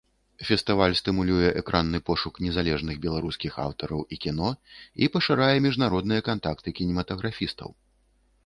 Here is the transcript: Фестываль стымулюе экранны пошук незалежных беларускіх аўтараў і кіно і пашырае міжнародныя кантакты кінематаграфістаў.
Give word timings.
Фестываль 0.47 0.95
стымулюе 0.99 1.49
экранны 1.61 1.99
пошук 2.07 2.39
незалежных 2.45 2.95
беларускіх 3.05 3.53
аўтараў 3.65 4.01
і 4.17 4.19
кіно 4.23 4.49
і 5.05 5.13
пашырае 5.17 5.53
міжнародныя 5.67 6.21
кантакты 6.31 6.69
кінематаграфістаў. 6.81 7.69